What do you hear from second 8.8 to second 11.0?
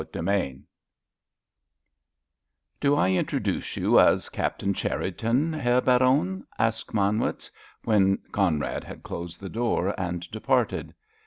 had closed the door and departed.